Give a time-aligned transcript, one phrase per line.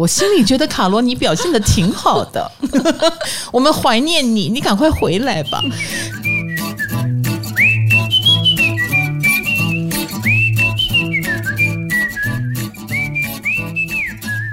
[0.00, 2.50] 我心里觉得卡罗你表现的挺好的，
[3.52, 5.60] 我们怀念你，你赶快回来吧。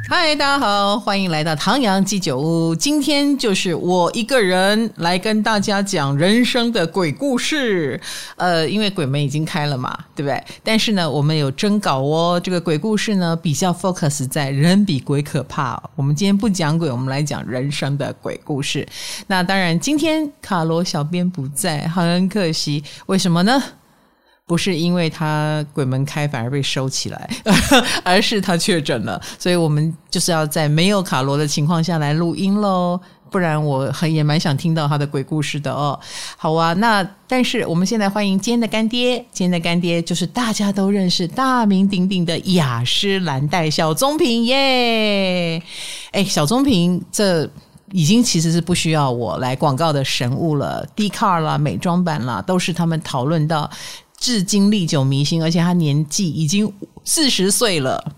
[0.09, 2.73] 嗨，大家好，欢迎来到唐阳鸡酒屋。
[2.73, 7.99] 今天就是我一个人来跟大家讲人生的鬼故事。
[8.37, 10.41] 呃，因为鬼门已经开了嘛，对不对？
[10.63, 12.39] 但是呢，我们有征稿哦。
[12.41, 15.77] 这个鬼故事呢，比较 focus 在人比鬼可怕。
[15.97, 18.87] 我们今天不讲鬼，我们来讲人生的鬼故事。
[19.27, 22.81] 那当然，今天卡罗小编不在，很可惜。
[23.07, 23.61] 为什么呢？
[24.47, 27.29] 不是因为他鬼门开反而被收起来，
[28.03, 32.99] 而是他确诊了，所以我们就是要在没有卡罗的情况下来录音喽。
[33.29, 35.99] 不然我很也蛮想听到他的鬼故事的哦。
[36.37, 45.61] 好啊，那但是我们现在欢迎今天的干爹，今天的干爹就是大家都认识、大名鼎鼎的雅诗兰黛小棕瓶耶。
[46.11, 47.43] 哎，小棕瓶这
[47.91, 53.69] 已经其实是不需要我来广告的神物了，D Car 啦、美妆版啦，都是他们讨论到。
[54.19, 56.73] 至今历久弥新，而且他年纪已经
[57.03, 58.13] 四十岁了。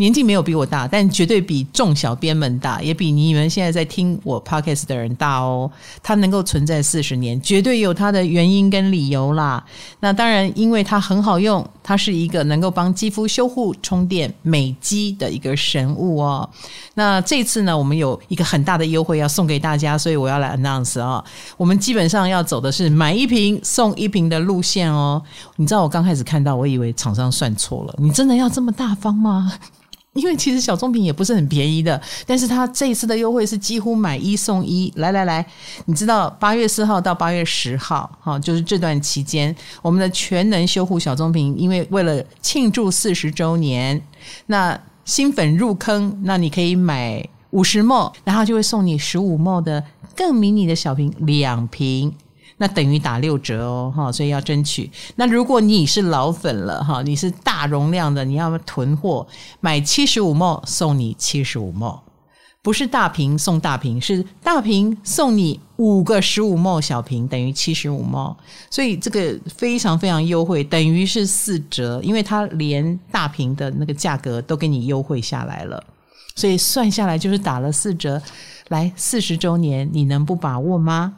[0.00, 5.70] 年纪没有比我大，但绝对比众小编们大，也比你们现在在听我 podcast 的人大哦。
[6.02, 9.62] 它能够存在四十年，绝对有它的原因跟理由啦。
[10.00, 16.48] 那当然，因为它很好用，它是一个能够帮肌肤修护、充电、美肌的一个神物哦。
[16.94, 21.22] 那这次呢，我们有一个很大的优惠要送给大家，所以我要来 announce 啊。
[21.58, 25.22] 我们基本上要走的是买一瓶送一瓶的路线哦。
[25.56, 29.52] 你知道我刚开始看到，我以为厂商算错了，你真的要这么大方吗？
[30.20, 34.92] 因为其实小棕瓶也不是很便宜的，但是它这一次的优惠是几乎买一送一。
[34.96, 35.44] 来来来，
[35.86, 44.00] 你知道八月四号到八月十号，哈，就是这段期间，我们的全能修护小棕瓶，因为为了庆祝四十周年，
[44.46, 49.82] 那新粉入坑，那你可以买五十 ml，然后就会送你十五 ml 的
[50.14, 52.14] 更迷你的小瓶两瓶。
[52.60, 54.90] 那等于打六折哦，哈，所以要争取。
[55.16, 59.26] 那如果你是老粉了，哈，你是大容量的，你要囤货，
[59.60, 61.98] 买七十五 ml 送你七十五 ml，
[62.60, 68.36] 不是大瓶送大瓶，是大瓶送你五个十五 ml 小瓶，等于七十五 ml，
[68.70, 75.82] 所以这个非常非常优惠，等于是四折，因为它连大瓶的那个价格都给你优惠下来了，
[76.36, 78.20] 所以算下来就是打了四折。
[78.68, 81.14] 来，四十周年，你能不把握吗？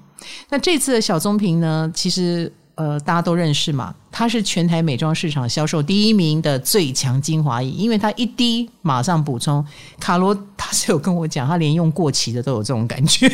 [0.48, 1.90] 那这次的小棕瓶呢？
[1.94, 9.64] 其实呃，大家都认识嘛，它是全台美妆市场销售第一名的最强精华液，因为它一滴马上补充。
[10.00, 13.30] 卡罗他是有跟我讲，他连用过期的都有这种感觉，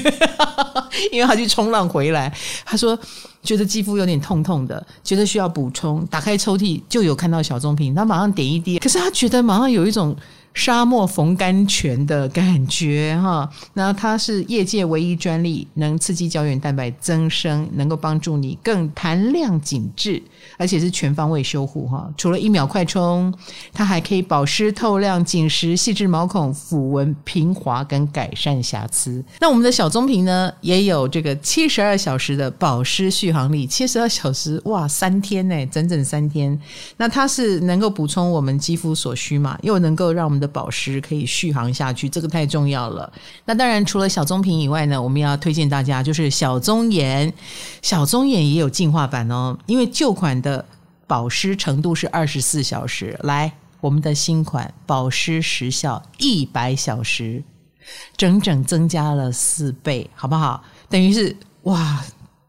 [1.12, 2.32] 因为他去冲浪回来，
[2.64, 2.98] 他说
[3.42, 10.14] 觉得肌肤有点痛痛的，觉得需要补充，打开抽屉就有看到小棕瓶，他马上点一滴，可是他觉得马上有一种。
[10.58, 20.20] 沙漠逢甘泉的感觉哈，那它是业界唯一专利，能刺激胶原蛋白增生，能够帮助你更弹亮紧致，
[20.56, 22.12] 而且是全方位修护哈。
[22.16, 23.32] 除了一秒快充，
[23.72, 29.24] 它还可以保湿透亮、紧实、细致毛孔、抚纹平滑跟改善瑕疵。
[29.38, 36.60] 那我们的小棕瓶呢，也有这个七十二小时的保湿续航力，七十二小时哇，三天呢，整整三天。
[36.96, 43.12] 那它是能够补充我们肌肤所需嘛，又能够让我们的保湿可以续航下去，这个太重要了。
[43.44, 47.32] 那当然，除了小棕瓶以外呢，我们要推荐大家就是小棕颜。
[47.82, 50.64] 小棕颜也有进化版哦，因为旧款的
[51.06, 57.42] 保湿程度是二十四小时，来，我们的新款保湿时效一百小时，
[58.16, 60.64] 整整增加了四倍，好不好？
[60.88, 62.02] 等于是哇。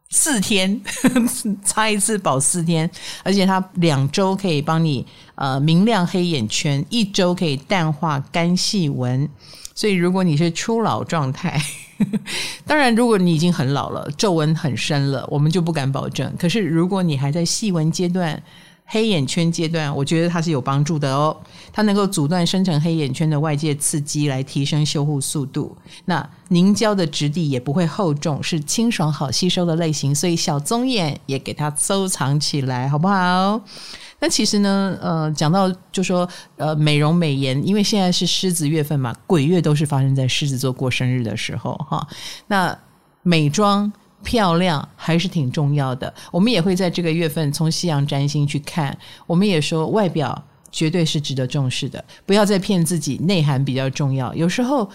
[0.09, 0.81] 四天
[1.63, 2.89] 擦一次保四天，
[3.23, 5.05] 而且它两周可以帮你
[5.35, 9.29] 呃明亮黑眼圈，一周可以淡化干细纹。
[9.75, 11.61] 所以如果你是初老状态，
[12.65, 16.33] 当然如果你已经很老了，皱纹很深了，我们就不敢保证。
[16.37, 18.41] 可是如果你还在细纹阶段，
[18.91, 21.35] 黑眼圈阶段，我觉得它是有帮助的哦。
[21.71, 25.77] 它能够阻断生成黑眼圈的外界刺激，来提升修护速度。
[26.05, 30.13] 那凝胶的质地也不会厚重，是清爽好吸收的类型。
[30.13, 33.61] 所以小棕眼也给它收藏起来，好不好？
[34.19, 36.27] 那其实呢，呃，讲到就说
[36.57, 42.07] 呃美容美颜，因为现在是狮子月份嘛，鬼月都是发生在狮子座过生日的时候哈。
[42.47, 42.75] 那
[43.21, 43.93] 美妆。
[44.23, 48.97] 漂亮还是挺重要的，我们也会在这个月份从西洋占星去看。
[49.25, 54.33] 我们也说外表绝对是值得重视的，不要再骗自己，内涵比较重要。
[54.35, 54.89] 有时候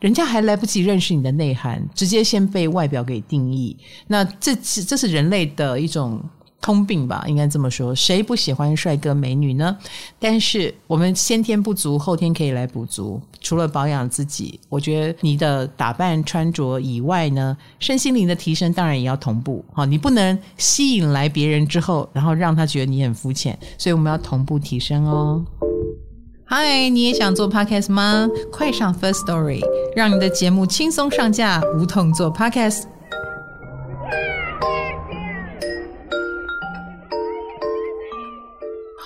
[0.00, 3.76] 人家还来不及认识你的内涵，直接先被外表给定义。
[4.06, 6.20] 那这是这是人类的一种
[6.60, 9.76] 通病吧，应该这么说，谁不喜欢帅哥美女呢？
[10.18, 13.20] 但是我们先天不足，后天可以来补足。
[13.40, 19.64] 除了保养自己，我觉得你的打扮穿着以外呢，身心灵的提升当然也要同步。
[19.72, 25.42] 好，你不能吸引来别人之后，然后让他觉得你很肤浅，所以我们要同步提升哦。
[26.44, 28.28] 嗨，你也想做 Podcast 吗？
[28.52, 29.62] 快上 First Story，
[29.96, 32.82] 让你的节目轻松上架，无痛做 Podcast。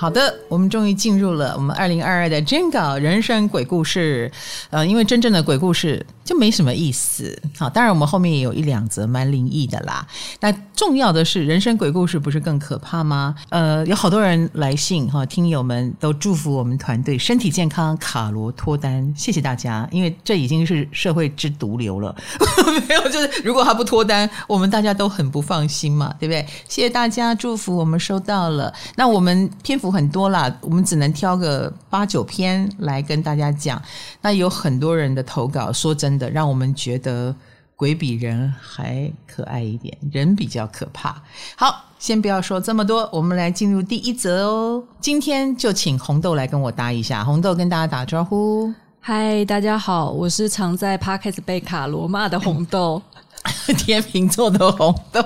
[0.05, 4.31] 好的，我们终于进入了我们二零二二的征稿人生鬼故事。
[4.69, 7.41] 呃，因为真正的鬼故事就没什么意思。
[7.57, 10.07] 好，当然我们后面也有一两则蛮灵异的啦。
[10.41, 13.35] 那重要的是，人生鬼故事不是更可怕吗？
[13.49, 19.89] 呃，有好多人来信哈，听友们都祝福我们团队身体健康，卡罗脱单，谢谢大家。
[19.91, 22.15] 因为这已经是社会之毒瘤了，
[22.87, 26.47] 没有，就是如果他不脱单，我们大家都很不放心嘛，对不对？
[26.69, 28.71] 谢谢大家祝福，我们收到了。
[28.97, 29.94] 那我们篇幅。
[29.95, 33.81] 很多啦，我们只能挑个八九篇来跟大家讲。
[34.21, 37.35] 那有很多人的投稿，说真的，让我们觉得
[37.77, 41.23] 鬼比人还可爱一点，人比较可怕。
[41.57, 44.83] 好，先不要说这么多，我们来进入第一则哦。
[45.01, 48.73] 今天就请红豆来跟我搭一下，红豆跟大家打招呼。
[49.01, 53.01] 嗨，大家好，我是常在 Parkes 被卡罗骂的红豆，
[53.79, 55.23] 天秤座的红豆。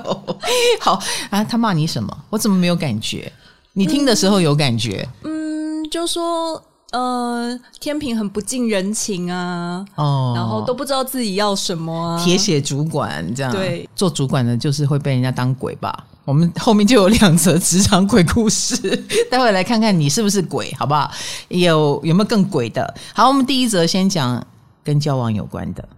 [0.81, 1.01] 好
[1.31, 2.25] 啊，他骂你什么？
[2.29, 3.33] 我怎么没有感觉？
[3.79, 5.09] 你听的时候有感觉？
[5.23, 6.61] 嗯，嗯，就说
[6.91, 16.07] 呃，天平很不近人情啊，哦，然后都不知道自己要什么啊，铁血主管这样，对，做主管的就是会被人家当鬼吧？
[16.25, 18.77] 我们后面就有两则职场鬼故事，
[19.31, 21.09] 待会来看看你是不是鬼，好不好？
[21.49, 22.93] 有有没有更鬼的？
[23.15, 24.45] 好，我们第一则先讲
[24.83, 25.89] 跟交往有关的，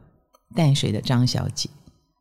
[0.54, 1.70] 淡水的张小姐，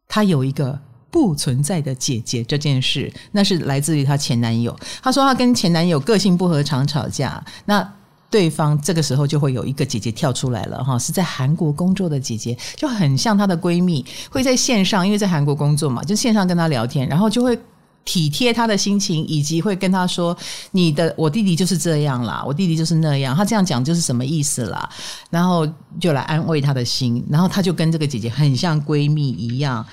[0.08, 0.80] 她有一个。
[1.12, 4.78] 不存在的姐姐这件事，那是来自于她前男友。
[5.02, 7.44] 她说她跟前男友个性不合，常吵架。
[7.66, 7.94] 那
[8.30, 17.58] 对方这个时候就会有一个姐姐跳出来了，哈，是在韩国工作的姐姐，就很像她的闺蜜，会在线上，因为在韩国工作嘛，就线上跟她聊天，然后就会
[18.06, 20.38] 体贴她的心情，以及会跟她说
[20.70, 24.88] ：“你的我弟弟就是这样啦，我弟弟就是那样。”他这样讲就是什么意思啦？
[25.32, 25.68] 然后
[26.00, 29.84] 就来安慰她的心，然后她就跟这个姐姐很像闺蜜一样。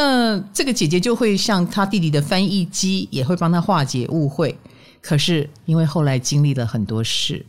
[0.00, 4.56] 那这个姐姐就会像她弟弟的翻译机，也会帮她化解误会。
[5.02, 7.44] 可是因为后来经历了很多事，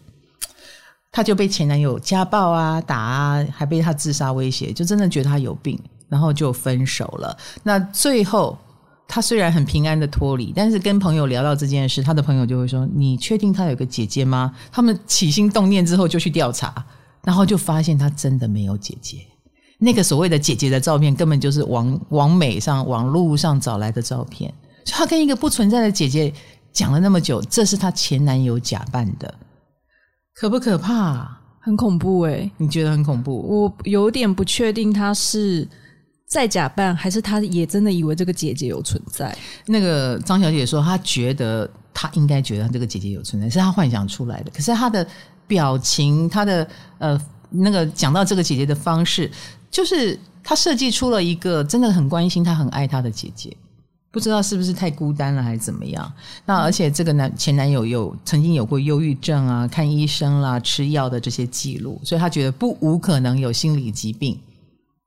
[1.12, 7.38] 她就被前男友家暴啊、打啊，还被他自杀威胁，就真的觉得他有病，然后就分手了。
[7.62, 8.58] 那最后
[9.08, 16.74] 她虽然很平安的脱离，但是跟朋友聊到这件事，她的朋友就会说：“你确定她有个姐姐吗？”他们起心动念之后就去调查，
[17.24, 19.18] 然后就发现她真的没有姐姐。
[19.82, 24.54] 那个所谓的姐姐的照片，根本就是网网美上网络上找来的照片。
[24.84, 26.34] 所以他跟一个不存在的姐姐
[26.74, 29.34] 讲了那么久，这是她前男友假扮的，
[30.36, 31.38] 可不可怕？
[31.62, 33.38] 很恐怖诶，你觉得很恐怖？
[33.42, 35.68] 我有点不确定他是
[36.28, 39.38] 在假扮，还是他也真的以为这个姐姐有存在。
[39.66, 44.52] 那个张小姐说，她觉得她应该觉得这个姐姐有存在，是她幻想出来的。
[44.52, 45.06] 可是她的
[45.48, 46.68] 表情，她的
[46.98, 49.30] 呃那个讲到这个姐姐的方式。
[49.72, 53.56] 就是他设计出了一个真的很关心他、很爱他的姐姐，
[54.12, 56.12] 不知道是不是太孤单了还是怎么样。
[56.46, 64.40] 那而且这个男前男友有曾经有过忧郁症啊、看医生啦、吃药的这些记录，所以他觉得不无可能有心理疾病。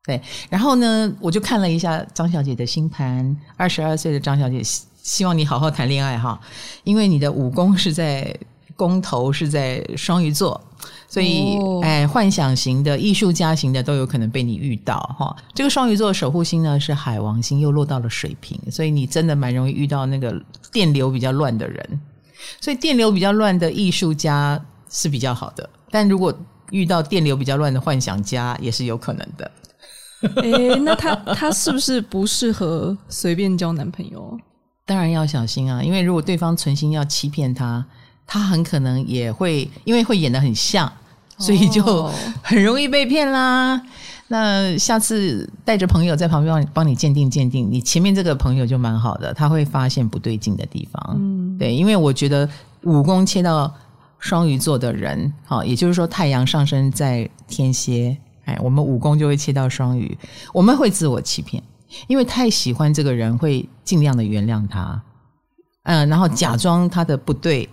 [0.05, 0.21] 对，
[0.51, 4.61] 然后呢，我就看了一下张小姐的星盘，二十二岁的张小姐，
[5.03, 6.41] 希望你好好谈恋爱哈，
[6.83, 8.37] 因为你的武功是在
[8.83, 10.61] 宫头是在双鱼座。
[11.07, 15.37] 所以，哎，幻想型的、艺术家型的都有可能被你遇到哈。
[15.55, 20.35] 这个双鱼座的守护星呢是海王星，又落到了水瓶，所以你真的蛮容易遇到那个
[20.73, 22.01] 电流比较乱的人。
[22.61, 24.61] 所以电流比较乱的艺术家
[24.91, 26.35] 是比较好的，但如果
[26.71, 29.51] 遇到电流比较乱的幻想家，也是有可能的。
[30.43, 34.37] 哎，那他他是不是不适合随便交男朋友？
[34.87, 37.85] 当然要小心啊，因为如果对方存心要欺骗他，
[38.27, 40.91] 他很可能也会因为会演的很像。
[41.39, 41.83] 所以就
[42.41, 43.81] 很容易被骗啦。
[44.29, 51.17] 那下次带着朋友在旁边帮你鉴定鉴定，你前面这个朋友就蛮好的，他会发现不对劲的地方。
[51.19, 52.49] 嗯，对，因为我觉得
[52.83, 53.75] 武功切到
[54.21, 60.17] 双鱼座的人，好，也就是说太阳上升在天蝎，哎，我们武功就会切到双鱼，
[60.53, 61.61] 我们会自我欺骗，
[62.07, 65.03] 因为太喜欢这个人，会尽量的原谅他，
[65.83, 67.69] 嗯，然后假装他的不对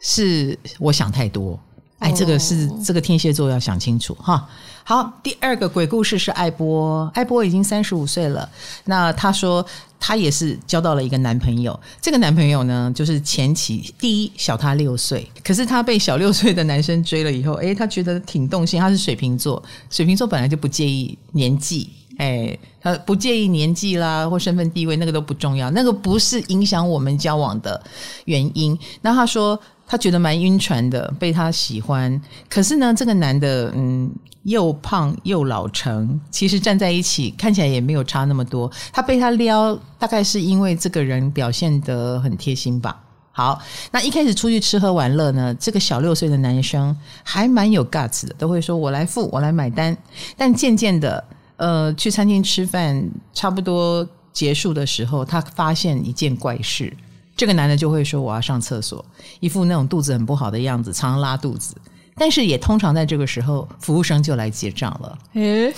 [0.00, 1.58] 是我想太多。
[2.00, 4.46] 哎，这个是这个天蝎座要想清楚哈。
[4.82, 8.46] 好，第二个鬼故事是艾波，艾波已经三十五岁了。
[8.84, 9.64] 那他说
[9.98, 18.78] 他也是交到了一个男朋友，这个男朋友呢，就是前妻第一小他六岁，可是他被小六岁的男生追了以后，哎，他觉得挺动心。
[18.78, 27.82] 他是水瓶座，水瓶座本来就不介意年纪，哎，他不介意年纪啦或身份地位，那个都不重要，那个不是影响我们交往的
[28.26, 28.78] 原因。
[29.00, 29.58] 那他说。
[29.86, 32.20] 他觉得蛮晕船的，被他喜欢。
[32.48, 34.10] 可是呢，这个男的，嗯，
[34.44, 38.70] 又胖又老成，其实站在一起看起来也没有差那么多。
[38.92, 43.00] 他被他撩，大概是因为这个人表现得很贴心吧。
[43.36, 43.60] 好，
[43.90, 49.96] 那一开始出去吃喝玩乐呢，这个小六岁的男生还蛮有 guts 的，都会说我来付，我来买单。
[50.36, 51.24] 但渐渐的，
[51.56, 56.96] 呃，去餐厅吃饭，差不多结束的时候，他发现一件怪事。
[57.36, 59.04] 这个男的就会说我要上厕所，
[59.40, 61.74] 一副那种肚子很不好的样子，常常拉肚子。
[62.16, 65.18] 但是也通常在这个时候，服务生就来结账了。
[65.32, 65.72] 诶，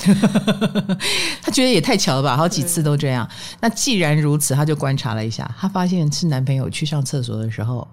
[1.41, 3.27] 他觉得也太巧了吧，好几次都这样。
[3.59, 7.89] 那既然如此，他就观察了一下，他发现是男朋友去上厕所的时候，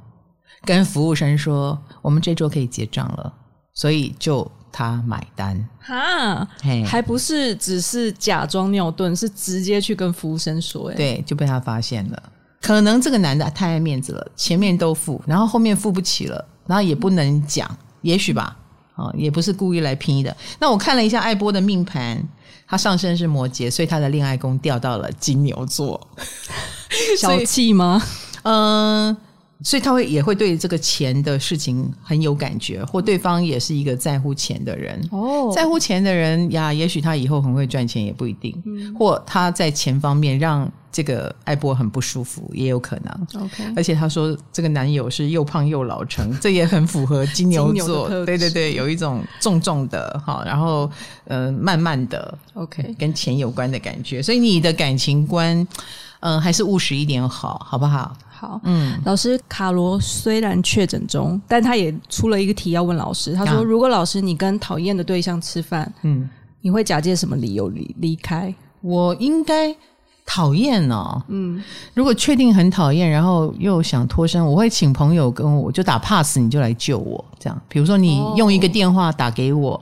[0.66, 3.34] 跟服务生说：“我们这桌可以结账了。”
[3.74, 5.66] 所以就他买单。
[5.80, 6.46] 哈，
[6.86, 10.90] 还不是只是假装尿遁，是直接去跟服务生说。
[10.90, 12.24] 诶，对，就被他发现了。
[12.64, 17.70] 可能这个男的太爱面子了，前面都付，然后后面付不起了，然后也不能讲，
[18.02, 18.58] 也许吧，
[18.96, 20.36] 啊，也不是故意来拼的。
[20.60, 22.26] 那我看了一下艾波的命盘，
[22.66, 26.08] 他上升是摩羯，所以他的恋爱宫掉到了金牛座，
[27.20, 28.02] 小气吗？
[28.44, 29.16] 嗯。
[29.66, 35.02] 所以他会也会对这个钱的事情很有感觉，或对方也是一个在乎钱的人。
[35.10, 38.62] 哦，在乎钱的人呀，也许他以后很会赚钱，也不一定。
[38.66, 43.44] 嗯，或他在钱方面让这个艾波很不舒服，也有可能。
[43.44, 48.08] OK，而且他说这个男友是又胖又老成，这也很符合金牛座。
[48.08, 50.90] 牛对对对，有一种重重的哈，然后
[51.26, 54.22] 呃慢慢的 OK 跟钱有关的感觉。
[54.22, 55.58] 所以你的感情观，
[56.20, 58.16] 嗯、呃，还是务实一点好，好不好？
[58.30, 63.34] 好，嗯，老师卡罗虽然确诊中，但他也出了一个题要问老师。
[63.34, 66.30] 他说：“如果老师你跟讨厌的对象吃饭，嗯，
[66.62, 69.74] 你会假借什么理由离离开？”我应该
[70.26, 71.62] 讨厌哦，嗯，
[71.94, 77.62] 如果确定很讨厌，然后又想脱身，我会请朋友跟我就打 pass，你就来救我，这样。
[77.68, 79.74] 比如说你用一个电话打给我。
[79.74, 79.82] 哦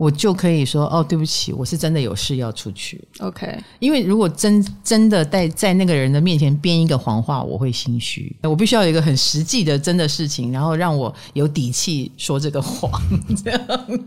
[0.00, 2.98] 我就可以说哦，对不起，我是真的有事要出去。
[3.18, 8.34] OK，因为如果真真的在在那个人的面前编一个谎话，我会心虚。
[8.44, 12.90] 我必须要有一个很实际的真的事情，然后让我有底气说这个谎。
[13.44, 13.60] 这样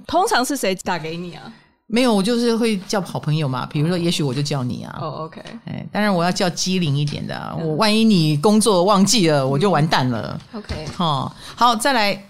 [0.07, 1.43] 通常是谁打给你啊？
[1.93, 3.67] 没有，我就是会叫好朋友嘛。
[3.67, 4.97] 比如说，也许我就叫你啊。
[4.99, 5.39] 哦，OK。
[5.65, 7.55] 哎，当然我要叫机灵一点的啊。
[7.55, 10.41] 我万一你工作忘记了，我就完蛋了。
[10.53, 12.25] OK，好，好，再来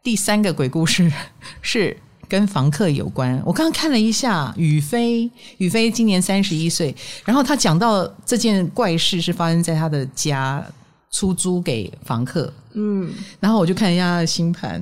[0.00, 1.12] 第三个鬼故事
[1.60, 1.96] 是。
[2.28, 10.64] 跟房客有关，我刚刚看了一下，宇飞，宇飞今年三十一岁，然后他讲到这件怪事是发生在他的家
[11.10, 14.80] 出租给房客，嗯，然后我就看一下他的星盘，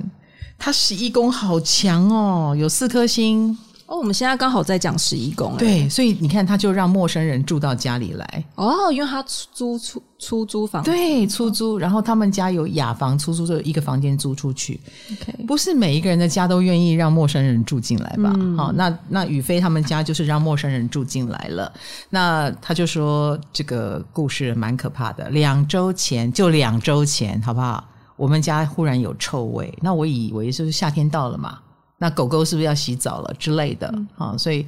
[0.58, 3.56] 他十一宫好强哦，有四颗星。
[3.88, 8.44] 哦，我们现在刚好在讲十一宫，对，所以你看，他就让陌生人住到家里来。
[8.54, 14.78] 哦，因为他租出出租房，对，出租，然后他们家有雅房，出租就一个房间租出去。
[15.12, 18.30] OK，不是每一个人的家都愿意让陌生人住进来吧？
[18.36, 21.72] 嗯、好，那那宇飞他们家就是让陌生人住进来了。
[22.10, 25.30] 那他就说这个故事蛮可怕的。
[25.30, 27.82] 两周前，就两周前，好不好？
[28.16, 31.58] 我们家忽然有臭味，那我以为就是夏天到了嘛。
[31.98, 33.88] 那狗狗是不是要洗澡了之类的？
[33.92, 34.64] 嗯、啊，所以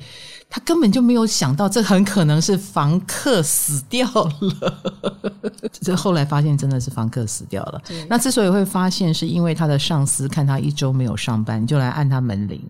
[0.49, 4.33] 他根本就没有想到，这很可能是房客死掉了。
[5.81, 7.81] 这后来发现真的是房客死掉了。
[8.09, 12.61] 那之所以会发现，是因为他的上司看他一周没有上班，就来按他门铃，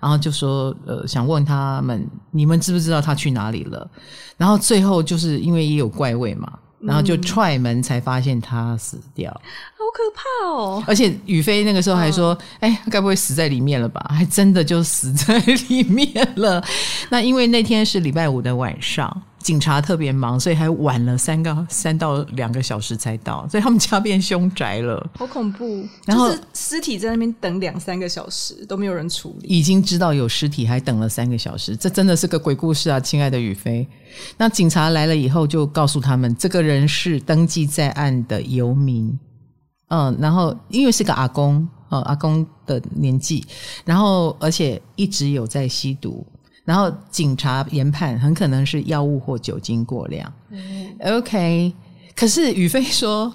[0.00, 3.90] 然后就说：“呃，想问他们，你们知不知道他去哪里了？”
[4.38, 6.50] 然后最后就是因为也有怪味嘛。
[6.80, 10.84] 然后就踹门，才发现他死掉，嗯、好可怕哦！
[10.86, 16.62] 而且宇飞那个时候还说：“哎、嗯，该不会死在里面了吧？”还真的就死在里面了。
[17.10, 19.22] 那因为那天是礼拜五的晚上。
[19.48, 25.88] 警察特别忙，所以还晚了三个三到两个小时才到，所以他们家变凶宅了，好恐怖。
[26.04, 33.88] 然后尸体在那边等两三个小时都没有人处理，已经知道有尸体，还等了三个小时，这真的是个鬼故事啊，亲爱的雨飞。
[34.36, 39.18] 那警察来了以后，就告诉他们，这个人是登记在案的游民，
[39.88, 43.42] 嗯，然后因为是个阿公，呃、嗯，阿公的年纪，
[43.86, 46.26] 然后而且一直有在吸毒。
[46.68, 50.30] 然后警察研判很可能是药物或酒精过量。
[50.50, 51.72] 嗯、OK，
[52.14, 53.34] 可是宇飞说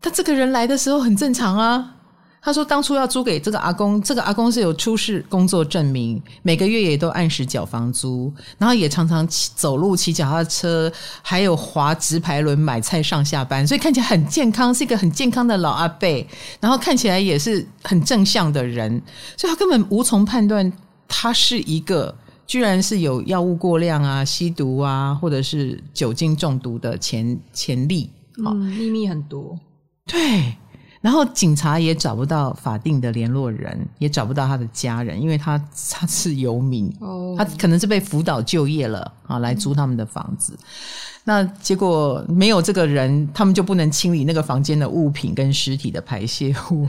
[0.00, 1.96] 他这个人来的时候很正常啊，
[2.40, 10.88] 他说当初要租给这个阿公，这个阿公是有出示工作证明，每个月也都按时缴房租，然后也常常骑走路、骑脚踏车，
[11.22, 16.08] 还有滑直排轮买菜上下班，所以看起来很健康，是一个很健康的老阿伯。
[16.60, 19.02] 然后看起来也是很正向的人，
[19.36, 20.72] 所以他根本无从判断
[21.08, 22.14] 他是一个
[22.50, 28.10] 居然是有药物过量啊、吸毒啊，或者是酒精中毒的前前例。
[28.44, 29.56] 嗯，秘密很多，
[30.04, 30.52] 对。
[31.00, 35.56] 然后警察也找不到法定的联络人，也找不到他的家人，因为他
[35.92, 37.38] 他是游民，oh.
[37.38, 40.52] 他可能是被辅导就业了啊，来租他们的房子。
[40.54, 40.66] 嗯、
[41.22, 46.88] 那结果没有这个人，他们就不能清理那个房间的物品跟尸体的排泄物，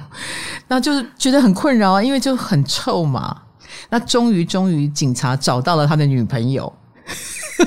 [0.68, 3.44] 那就是觉得很困扰啊，因为就很臭嘛。
[3.90, 6.72] 那终于终于警察找到了他的女朋友，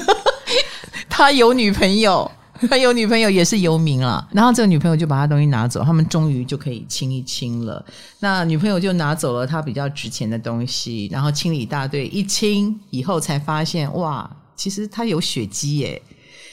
[1.08, 2.30] 他有女朋友。
[2.70, 7.84] 他有女朋友也是游民了，然后这个女朋友就把他东西拿走，他们终于就可以清一清了。
[8.20, 16.00] 那女朋友就拿走了他比较值钱的东西，然后清理大队，一清以后才发现哇，其实他有血迹耶。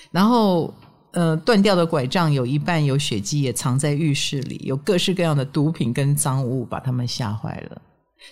[0.09, 0.73] 然后
[1.11, 7.81] 呃，断掉的拐杖有一半有血迹，也藏在浴室里，有各式各样的毒品跟赃物，把他们吓坏了。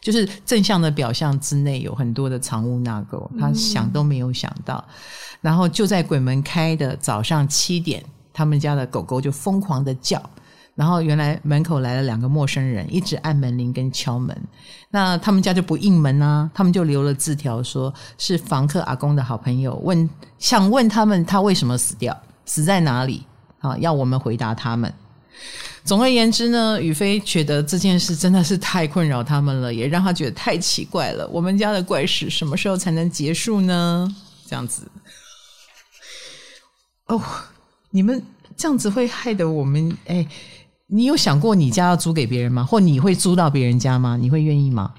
[0.02, 4.84] 就是正向的表象之内有很多的藏污纳垢，他想都没有想到。
[4.88, 4.94] 嗯
[5.42, 8.04] 然后就在鬼门开的早上七点，
[8.34, 10.22] 他们家的狗狗就疯狂的叫。
[10.76, 14.38] 然后原来门口来了两个陌生人，一直按门铃跟敲门。
[14.90, 23.26] 那他们家就不应门啊，他们就留了字条，说是房客阿公的好朋友，问想问他们他为什么死掉，死在哪里
[23.60, 23.78] 啊？
[23.78, 24.94] 要我们回答他们。
[25.90, 31.28] 总而言之呢，宇飞觉得这件事真的是太困扰他们了，也让他觉得太奇怪了。
[31.30, 34.16] 我们家的怪事什么时候才能结束呢？
[34.46, 34.88] 这样子。
[37.08, 37.20] 哦，
[37.90, 38.24] 你们
[38.56, 40.28] 这样子会害得我们哎，
[40.86, 42.64] 你有想过你家要租给别人吗？
[42.64, 44.16] 或你会租到别人家吗？
[44.16, 44.94] 你会愿意吗？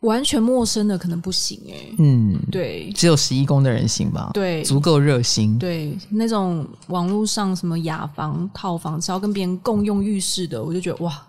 [0.00, 1.74] 完全陌生的可能不行哎。
[1.98, 4.30] 嗯，对，只有十一宫的人行吧？
[4.34, 5.58] 对，足够热心。
[5.58, 11.22] 对，那种网络上什么雅房、套房，只要跟别人共用浴室的，我就觉得哇。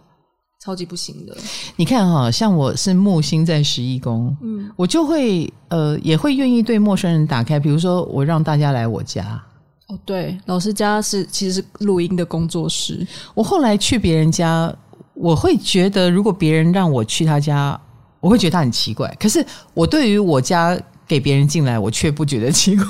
[0.59, 1.37] 超级不行的，
[1.77, 9.41] 你看哈，像我是木星在十一宫，嗯，我就会呃也会愿意对陌生人打开，比如说我让大家来我家。
[9.87, 13.05] 哦，对，老师家是其实是录音的工作室。
[13.33, 14.75] 我后来去别人家，
[15.13, 17.79] 我会觉得如果别人让我去他家，
[18.19, 19.07] 我会觉得他很奇怪。
[19.19, 20.77] 可是我对于我家
[21.07, 22.85] 给别人进来，我却不觉得奇怪。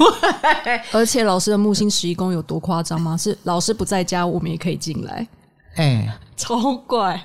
[0.92, 3.16] 而且老师的木星十一宫有多夸张吗？
[3.16, 5.28] 是老师不在家，我们也可以进来。
[5.76, 7.24] 哎，超怪！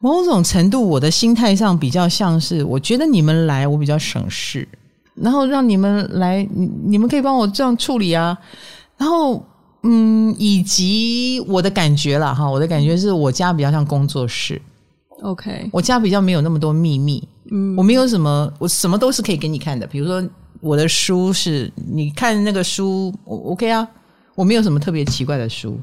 [0.00, 4.66] 某种程度，我的心态上比较像是，我觉得你们来，我比较省事，
[5.14, 8.38] 然后让你们来，你你们可以帮我这样处理啊。
[8.96, 9.44] 然后，
[9.82, 14.62] 嗯，以及我的感觉啦，哈，我的感觉是我家比较像工作室。
[15.22, 17.26] OK，我家比较没有那么多秘密。
[17.50, 19.86] 嗯，我没有什么，我什么都是可以给你看的。
[19.86, 20.22] 比如说，
[20.60, 23.88] 我的书是，你看那个书我，OK 啊，
[24.34, 25.78] 我没有什么特别奇怪的书。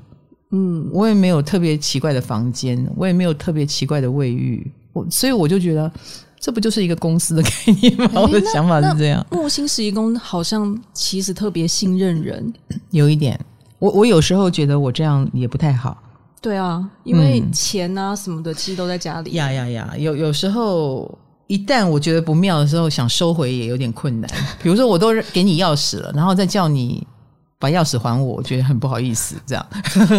[0.51, 5.91] 嗯，我也没有特别奇怪的房间，我也没有特别奇怪的卫浴，我所以我就觉得
[6.39, 7.49] 这不就是一个公司的概
[7.81, 8.21] 念吗？
[8.21, 9.25] 我的想法是这样。
[9.31, 12.53] 木星十一宫好像其实特别信任人，
[12.91, 13.37] 有一点。
[13.79, 15.97] 我我有时候觉得我这样也不太好。
[16.45, 19.31] 对啊，因为钱啊什么的其实都在家里。
[19.31, 19.93] 呀呀呀！
[19.97, 24.29] 有有时候一旦我觉得不妙的时候，想收回也有点困难。
[24.61, 27.05] 比如说我都给你钥匙了，然后再叫你。
[27.57, 29.65] 把钥匙还我，我觉得很不好意思，这样，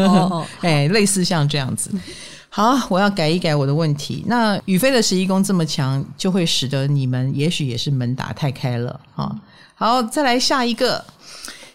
[0.08, 1.90] 哦、 哎，类似像这样子。
[2.48, 4.24] 好，我要改一改我的问题。
[4.26, 9.30] 那宇飞的十一宫这么强，就会使得你们也许也是门打太开了啊。
[9.74, 11.04] 好，再来下一个，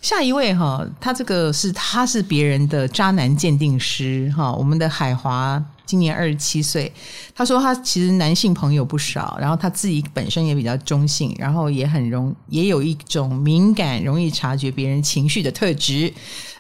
[0.01, 5.63] 下一位哈，他这个是他是别人的渣男鉴定师哈，我们的海华。
[5.83, 6.89] 今年二十七岁，
[7.35, 16.11] 他说他其实男性朋友不少，然后他自己本身也比较中性，然后也很容也有一种敏感、容易察觉别人情绪的特质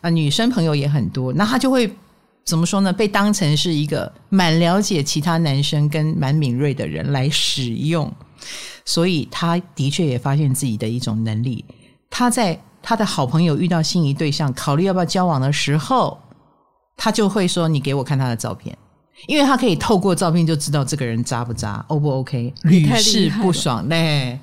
[0.01, 0.09] 啊。
[0.09, 1.89] 女生朋友也很多，那他就会
[2.43, 2.91] 怎么说呢？
[2.91, 8.13] 被当成是一个蛮了解其他男生跟蛮敏锐的人来使用，
[8.83, 11.63] 所以他的确也发现自己的一种能力。
[12.11, 16.19] 他在他的好朋友遇到心仪对象，考虑要不要交往的时候，
[16.95, 18.77] 他就会说：“你给我看他的照片。”
[19.27, 24.39] 因为他可以透过照片就知道这个人渣不渣，O 不 OK，屡试不爽嘞。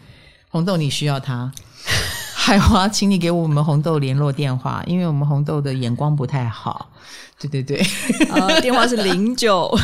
[0.51, 1.51] 红豆，你需要他？
[2.35, 6.91] 海华，请你给我们红豆联络电话，因为我们红豆的眼光不太好。
[7.41, 7.85] 对对对，
[8.31, 9.71] 呃，电话是零九。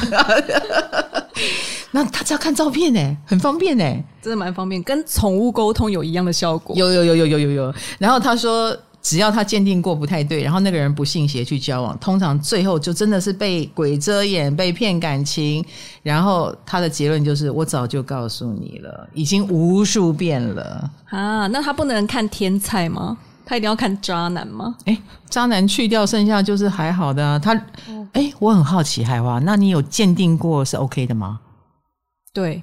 [1.95, 3.85] 那他只要看照片呢，很方便呢，
[4.21, 6.75] 真的蛮方便，跟宠物沟通有一样的效果。
[6.77, 7.75] 有有有有有有有。
[7.99, 8.77] 然后他说。
[9.05, 15.63] 只要他鉴定过不太对，然后那个人不信邪去交往，通常最后就真的是被鬼遮眼、被骗感情，
[16.03, 21.47] 然后他的结论就是：我早就告诉你了，已经无数遍了啊。
[21.49, 23.19] 那他不能看天菜吗？
[23.45, 24.75] 他一定要看渣男吗？
[24.87, 27.39] 哎，渣男去掉，剩下就是还好的啊。
[27.39, 27.53] 他，
[28.15, 31.41] 哎，我很好奇，海华，那你有鉴定过是 OK 的吗？
[32.35, 32.63] 对，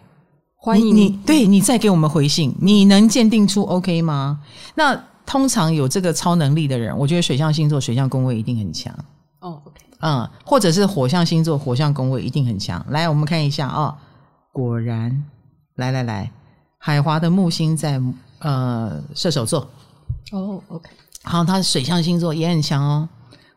[0.57, 1.05] 欢迎你。
[1.05, 4.41] 你对你再给我们回信，你能鉴定出 OK 吗？
[4.75, 4.93] 那
[5.25, 8.93] 通常有这个超能力的人，我觉得水象星座水象宫位一定很强。
[9.39, 12.85] 哦，OK，嗯，或者是火象星座火象宫位一定很强。
[12.89, 13.97] 来，我们看一下啊、哦，
[14.51, 15.23] 果然，
[15.75, 16.29] 来来来，
[16.77, 18.01] 海华的木星在
[18.39, 19.61] 呃射手座。
[20.33, 20.89] 哦、oh，OK，
[21.23, 23.07] 好，他水象星座也很强哦。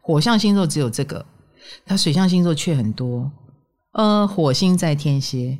[0.00, 1.26] 火象星座只有这个，
[1.84, 3.28] 他水象星座却很多。
[3.94, 5.58] 呃，火星在天蝎，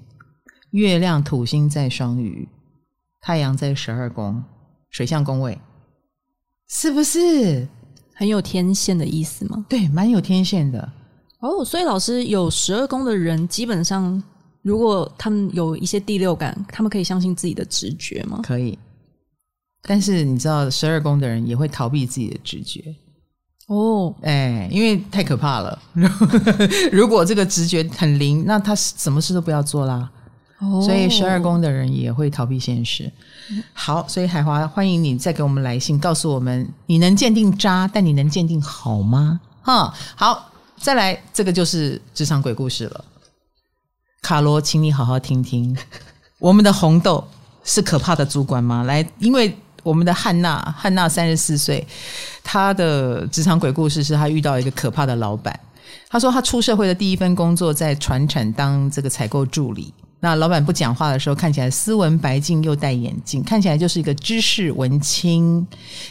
[0.75, 2.49] 月亮土星在双鱼，
[3.21, 4.43] 太阳在十二宫，
[4.91, 5.57] 水象宫位，
[6.69, 7.69] 是不是
[8.13, 9.65] 很有天线的意思吗？
[9.69, 10.81] 对，蛮有天线的。
[11.39, 14.21] 哦、oh，所以老师有十二宫的人，基本上
[14.63, 18.41] 如果他们有一些第六感，他们可以相信自己的直觉吗？
[18.43, 18.77] 可以。
[19.83, 22.83] 但是你知道，十二宫的人也会逃避自己的直觉
[23.69, 25.81] 哦，哎，因为太可怕了。
[26.91, 30.11] 如果这个直觉很灵，那他什么事都不要做啦。
[30.65, 33.13] 哦，所以十二宫的人也会逃避现实。
[33.73, 39.41] 好，所以海华，欢迎你再给我们来信，告诉我们你能鉴定渣，但你能鉴定好吗？
[39.63, 43.05] 哈，好，再来，这个就是职场鬼故事了。
[44.23, 45.77] 卡罗，请你好好听听，
[46.39, 47.27] 我们的红豆
[47.63, 48.83] 是可怕的主管吗？
[48.85, 49.57] 来，因为。
[49.83, 51.87] 我们的汉娜，汉娜三十四岁，
[52.43, 55.61] 她的职场鬼故事是她遇到一个可怕的老板。
[56.09, 59.93] 她说她出社会的第一份工作在船产当这个采购助理。
[60.21, 65.67] 那老板不讲话的时候，看起来斯文白净，又戴眼镜，看起来就是一个知识文青。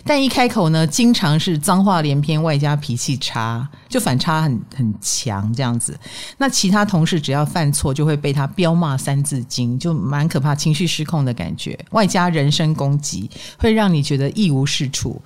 [0.05, 5.99] 但一开口呢，经常是脏话连篇，外加脾气差，就反差很很强这样子。
[6.37, 15.19] 那其他同事只要犯错，就会被他彪骂三字经，就蛮可怕，情绪失控的感觉，外加人身攻击，会让你觉得一无是处。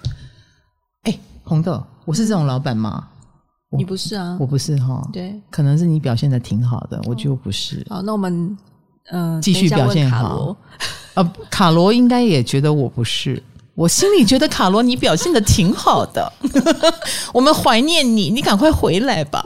[1.04, 3.10] 哎，红豆，我是这种老板吗？
[3.70, 5.02] 你不是啊，我不是哈。
[5.12, 7.86] 对，可能是你表现的挺好的，我就不是。
[7.90, 8.58] 好，那我们。
[9.10, 10.54] 嗯，继续表现好。
[11.14, 13.42] 呃，卡罗应该也觉得我不是，
[13.74, 16.30] 我心里觉得卡罗你表现的挺好的，
[17.34, 19.42] 我们怀念你，你赶快回来吧。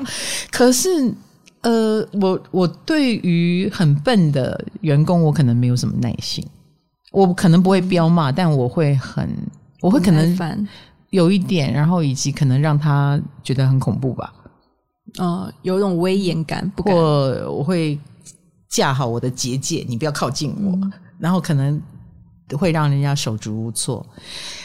[0.49, 1.13] 可是，
[1.61, 6.43] 呃，我我对于很笨的员工，我可能没有什么耐心，
[7.11, 9.29] 我可能不会彪骂，但我会很，
[9.79, 10.35] 我会可能
[11.11, 14.33] 有一点，然后以及可能让他觉得很恐怖吧。
[15.19, 16.93] 呃，有一种威严感，不过
[17.49, 17.97] 我会。
[18.71, 21.77] 架好我的结界，你不要靠近我，嗯，然后可能
[22.53, 24.05] 会让人家手足无措。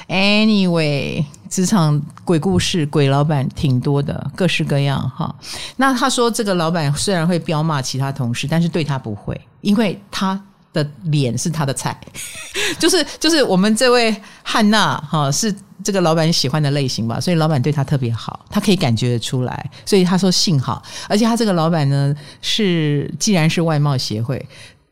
[0.07, 5.35] Anyway，职场鬼故事、鬼老板挺多的，各式各样哈。
[5.77, 10.41] 那他说，这个老板虽然会彪骂其他同事，但是对他不会，因为他
[10.77, 11.99] 的脸是他的菜，
[12.79, 15.53] 就是就是我们这位汉娜哈是。
[15.85, 24.45] 这个老板喜欢的类型吧，所以老板对他特别好，他可以感觉得出来，所以他说幸好，而且他这个老板呢是既然是外貌协会，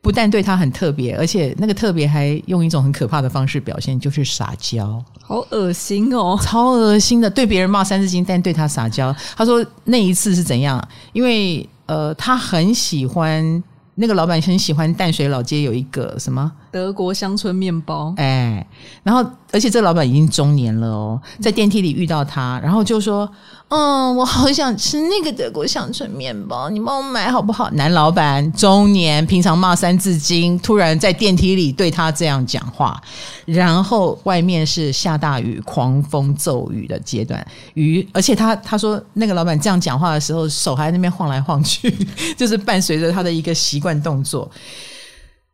[0.02, 9.12] 不但对他很特别，而且那个特别还用一种很可怕的方式表现，就是撒娇，好恶心哦，超恶心的，对别人骂三字经，但对他撒娇。
[9.34, 10.86] 他说那一次是怎样？
[11.14, 13.64] 因为呃，他很喜欢。
[13.96, 16.50] 那个老板很喜欢淡水老街有一个什么？
[16.70, 18.66] 德国乡村面包，哎，
[19.02, 23.30] 然后而且这老板已经中年了哦，在电梯里遇到他，然后就说
[23.70, 33.00] ：“嗯，我好想吃那个德国香椿面包，你帮我买好不好？”男老板中年，平常骂三字经，突然在电梯里对他这样讲话，
[33.44, 41.88] 然后外面是下大雨、狂风骤雨的阶段，雨，而且他他说那个老板这样讲话的时候，手还在那边晃来晃去，
[42.36, 43.84] 就是伴随着他的一个习。
[43.84, 44.50] 惯动作，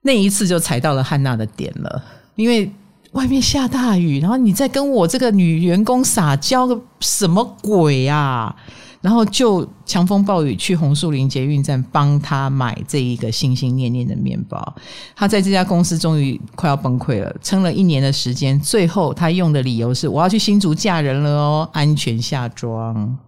[0.02, 2.00] 那一次就踩到了汉娜的点了，
[2.36, 2.70] 因为
[3.12, 8.54] 外面下大雨，然后你在跟我这个女员工撒娇个什么鬼啊？
[9.00, 14.74] 然后就强风暴雨去红树林捷运站帮他买这一个心心念念的面包。
[15.16, 23.18] 他在这家公司终于快要崩溃了，撑了一年的时间，最后他用的理由是我要去新竹嫁人了哦，安全下庄。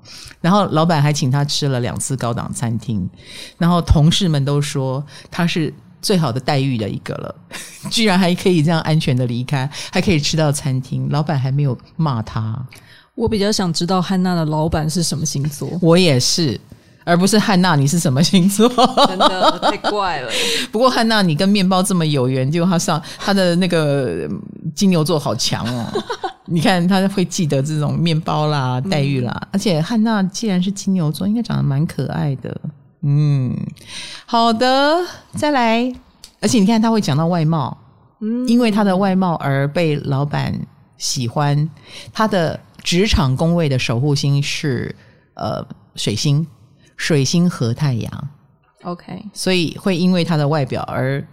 [0.43, 3.09] 然后老板还请他吃了两次高档餐厅，
[3.57, 7.35] 然后同事们都说他是最好的待遇的一个了，
[7.89, 12.55] 居然还可以这样安全的离开，还可以吃到餐厅，老板还没有骂他。
[13.15, 16.61] 我比较想知道汉娜的老板是什么星座，我也是，
[17.05, 18.69] 而不是汉娜你是什么星座？
[19.07, 20.31] 真的太怪了。
[20.73, 24.29] 不过汉娜你跟面包这么有缘，就他上他的那个
[24.75, 25.87] 金牛座好强哦。
[26.47, 32.61] 你看他会记得这种面包啦、待遇啦，嗯、而且汉娜既然是金牛座，应该长得蛮可爱的。
[33.03, 33.57] 嗯，
[34.27, 34.99] 好的，
[35.35, 35.93] 再来。
[36.41, 37.77] 而且你看他会讲到外貌，
[38.21, 40.55] 嗯，因为他的外貌而被老板
[40.99, 41.69] 喜欢。
[42.13, 44.95] 他的职场工位的守护星是
[45.35, 46.47] 呃水星，
[46.97, 48.29] 水星和太阳。
[48.83, 51.25] OK，所以会因为他的外表而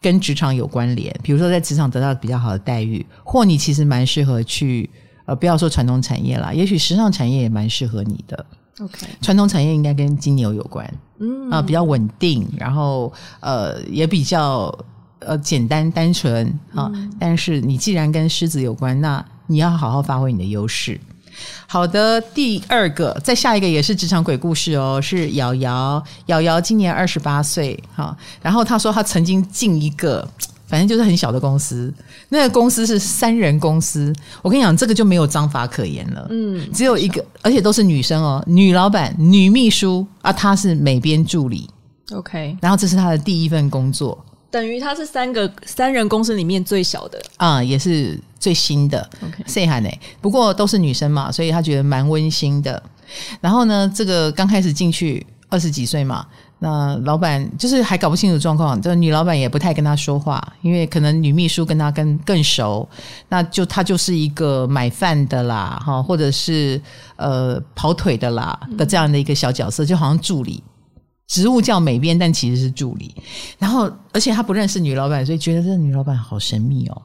[0.00, 1.12] 跟职场有关联。
[1.22, 4.88] 比如说在职场得到比较好的待遇，或你其实蛮适合去
[5.26, 8.46] 呃，不要说传统产业啦，也许时尚产业也蛮适合你的。
[8.80, 10.84] OK，传统产业应该跟金牛有关，
[11.20, 14.76] 嗯啊、呃，比较稳定，然后呃也比较
[15.20, 16.90] 呃简单单纯啊。
[16.92, 21.00] 嗯、但是你既然跟狮子有关，那你要好好发挥你的优势。
[21.66, 30.28] 好的，第二个，再下一个也是职场鬼故事哦，是瑶瑶，瑶瑶今年二十八岁，哈，然后她说她曾经进一个，
[30.74, 31.94] 反正就是很小的公司，
[32.30, 41.70] 那个公司是三人公司，我跟你讲，这个就没有章法可言了，嗯，只有一个，而且都是女生哦，女老板、女秘书啊，她是美编助理
[42.10, 44.18] ，OK，然后这是她的第一份工作。
[44.50, 49.08] 等于她是三个三人公司里面最小的啊，也是最新的。
[49.24, 49.88] OK，细汉呢？
[50.20, 52.82] 不过都是女生嘛，所以她觉得蛮温馨的。
[53.40, 56.26] 然后呢，这个刚开始进去二十几岁嘛，
[56.64, 62.88] 那老板就是还搞不清楚状况，这女老板也不太跟他说话，因为可能女秘书跟他更更熟，
[63.28, 66.80] 那就他就是一个买饭的啦，哈，或者是
[67.16, 70.64] 呃跑腿的啦的这样的一个小角色，就好像助理。
[71.26, 73.14] 职务叫美编，但其实是助理。
[73.58, 77.02] 然后，而且他不认识女老板，所以觉得这女老板好神秘哦。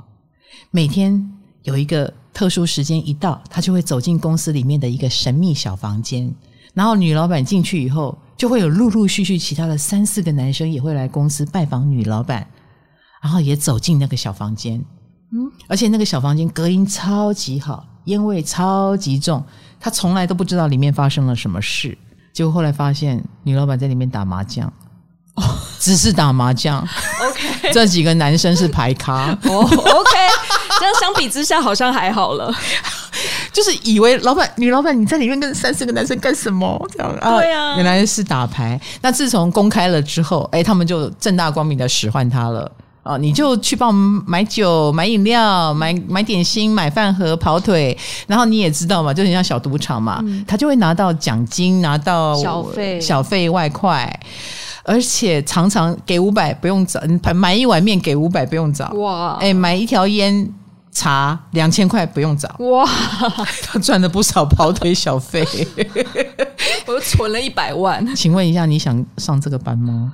[0.71, 1.29] 每天
[1.63, 6.33] 有一个特殊时间一到，他就会走进公司里面的一个神秘小房间。
[6.73, 12.47] 然后女老板进去以后，就会有陆陆续续其他的三四个男生也会来公司拜访女老板，
[13.21, 14.83] 然后也走进那个小房间。
[15.31, 19.43] 嗯，而且那个小房间隔音超级好，烟味超级重，
[19.79, 21.97] 他从来都不知道里面发生了什么事。
[22.33, 24.71] 结果后来发现，女老板在里面打麻将，
[25.35, 25.43] 哦，
[25.79, 26.79] 只是打麻将。
[26.79, 29.31] OK， 这几个男生是牌咖。
[29.43, 30.11] 哦，OK，
[30.79, 32.51] 这样相比之下好像还好了。
[33.59, 36.81] 就是以为老板、女老板你在里面跟三四个男生干什么？
[36.93, 37.37] 这样啊？
[37.37, 38.79] 对啊，原来是打牌。
[39.01, 42.71] 那自从公开了之后，哎，他们就正大光明的使唤他了。
[43.03, 54.19] 哦，你就去帮我们买酒、买饮料、买买点心、买饭盒、跑腿，然后你也知道嘛，就很像小赌场嘛，嗯、他就会拿到奖金，拿到小费、小费外快，
[54.83, 57.01] 而且常常给五百不用找，
[57.33, 59.37] 买一碗面给五百不用找，哇！
[59.41, 60.49] 哎，买一条烟
[60.91, 62.85] 茶两千块不用找，哇！
[63.63, 65.45] 他赚了不少跑腿小费，
[66.87, 68.05] 我又存了一百万。
[68.15, 70.13] 请问一下，你想上这个班吗？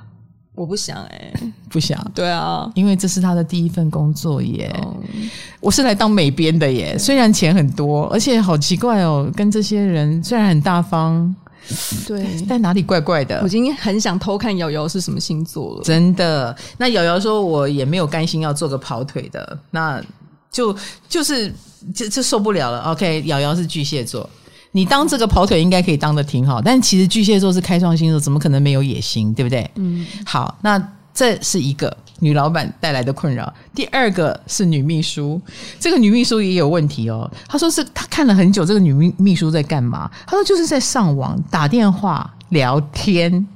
[0.54, 2.02] 我不想哎、欸，不想。
[2.14, 4.74] 对啊，因为这是他的第一份工作耶。
[4.82, 5.28] 嗯、
[5.60, 11.34] 我是来当美编的耶，虽然钱很多，而且好奇怪哦，跟这些人虽然很大方，
[12.06, 13.40] 对，但哪里怪怪的。
[13.42, 15.82] 我今天很想偷看瑶瑶是什么星座了。
[15.82, 20.02] 真的，那瑶瑶说，我也没有甘心要做个跑腿的，那
[20.56, 20.74] 就
[21.06, 21.52] 就是
[21.94, 22.80] 就就受不了了。
[22.90, 24.28] OK，瑶瑶是巨蟹座。
[24.72, 29.70] 你当这个跑腿应该可以当的挺好，但其实巨蟹座是开创星座，怎么可能没有野心，对不对？
[29.74, 33.52] 嗯，好，那这是一个女老板带来的困扰。
[33.74, 35.38] 第二个是女秘书，
[35.78, 37.30] 这个女秘书也有问题哦。
[37.46, 40.10] 她说是她看了很久，这个女秘秘书在干嘛？
[40.26, 43.46] 她说就是在上网打电话聊天。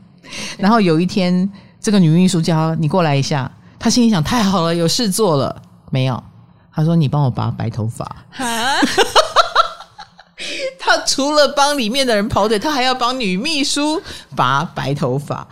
[0.59, 6.23] 然后有一天，这个女秘书叫她你过来一下，她心里想太好了，有事做了没有？
[6.75, 8.05] 她说你帮我拔白头发。
[8.31, 8.45] 哈
[10.79, 14.01] 他除了帮里面的人跑腿，他还要帮女秘书
[14.35, 15.47] 拔白头发。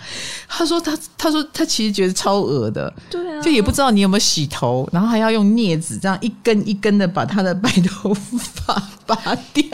[0.48, 9.14] 他说他他说他其实觉得超恶的，对啊，就也不知道你有没有洗头，然后还要用镊子这样一根一根的把他的白头发拔
[9.52, 9.66] 掉。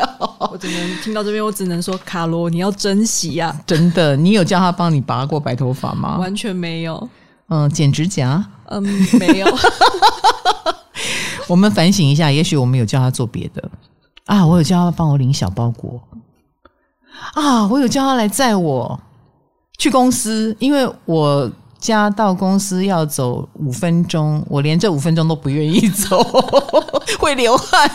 [0.50, 4.16] 我只能听到这边，我只能说卡罗你要珍惜呀、啊，真的。
[4.16, 6.18] 你有叫他帮你拔过白头发吗？
[6.18, 7.08] 完全没有。
[7.48, 8.44] 嗯，剪指甲？
[8.66, 9.46] 嗯，没有。
[11.48, 13.70] 我们反省一下，也许我们有叫他做别的。
[14.26, 16.00] 啊，我有叫他帮我领小包裹。
[17.34, 18.98] 啊，我有叫他来载我
[19.78, 26.22] 去公司，因为我家到公司要走五分钟，我连这五分钟都不愿意走，
[27.20, 27.90] 会流汗，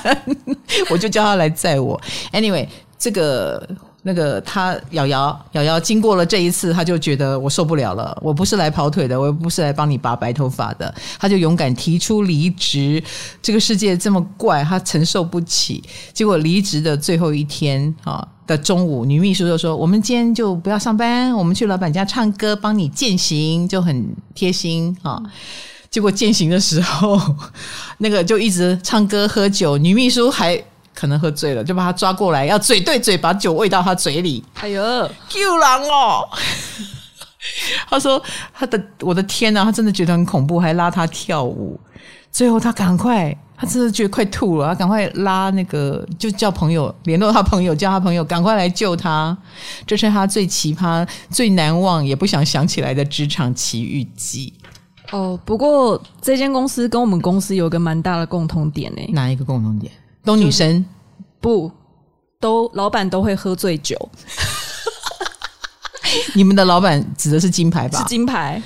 [0.91, 1.99] 我就叫他来载我。
[2.31, 3.67] Anyway，这个。
[4.03, 8.17] 那个他瑶瑶瑶瑶经过了这一次，他就觉得我受不了了。
[8.21, 10.93] 我不是来跑腿的，我又不是来帮你拔白头发的。
[11.19, 13.03] 他就勇敢提出离职。
[13.41, 15.83] 这个世界这么怪，他承受不起。
[16.13, 25.21] 结果离职的最后一天啊的中午，女秘书就说：“我们今天就不要上班，我们去老板家唱歌，帮你践行，就很贴心啊。”
[25.91, 27.19] 结果践行的时候，
[27.97, 30.55] 那个就一直唱歌喝酒，女秘书还
[30.99, 34.43] 可能喝醉了，就把他抓过来，要嘴对嘴把酒喂到他嘴里。
[34.55, 36.27] 哎呦，救狼哦！
[37.89, 38.21] 他说
[38.53, 41.79] ：“他的我的天呐，他真的觉得很恐怖，还拉他跳舞。
[42.29, 49.35] 最后他赶快，他真的觉得快吐了，他赶快拉那个，就叫朋友联络他朋友，叫他朋友赶快来救他。
[49.87, 54.53] 这是他最奇葩、最难忘，也不想想起来的职场奇遇记。
[55.11, 59.01] 哦，不过这间公司跟我们公司有个蛮大的共同点呢。
[59.13, 59.91] 哪一个共同点？
[60.29, 60.85] 都女生？
[61.41, 61.71] 不，
[62.39, 63.97] 都老板都会喝醉酒。
[66.35, 67.97] ”你们的老板指的是金牌吧？
[67.97, 68.61] 是金牌。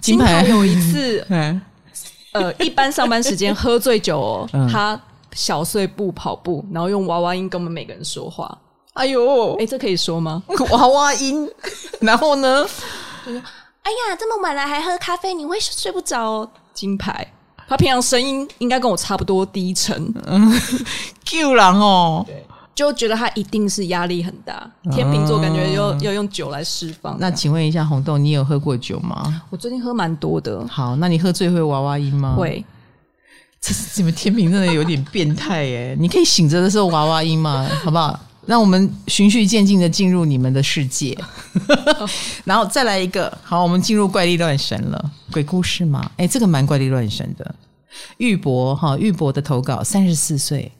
[0.00, 1.26] 金牌，有一次，
[2.32, 5.00] 呃，一般上班时间喝醉酒哦， 嗯、他
[5.32, 8.56] 小碎步跑步，然后用娃娃音跟我们每个人说话。
[8.92, 10.42] 哎呦，哎，这可以说吗？
[10.70, 11.50] 娃娃音。
[12.00, 12.64] 然后呢？
[13.26, 13.42] 就说
[13.82, 17.33] ：“哎呀，这么晚了还喝咖啡，你会睡不着哦。”金牌，
[17.68, 20.12] 他平常声音应该跟我差不多低沉。
[20.26, 20.52] 嗯
[21.24, 22.24] ，Q 狼哦。
[22.26, 22.44] 对。
[22.74, 27.16] 就觉得他一定是压力很大，天秤座感觉要、哦、要用酒来释放。
[27.20, 29.42] 那请问一下红豆，你有喝过酒吗？
[29.48, 30.66] 我最近喝蛮多的。
[30.66, 32.34] 好，那你喝醉会娃娃音吗？
[32.36, 32.64] 会。
[33.60, 35.96] 这是你们天秤真的有点变态耶！
[36.00, 37.64] 你可以醒着的时候娃娃音吗？
[37.84, 38.18] 好不好？
[38.46, 41.16] 让我们循序渐进的进入你们的世界，
[42.44, 43.36] 然后再来一个。
[43.42, 46.10] 好，我们进入怪力乱神了，鬼故事吗？
[46.16, 47.54] 哎，这个蛮怪力乱神的。
[48.18, 50.70] 玉博哈，玉博的投稿，三十四岁。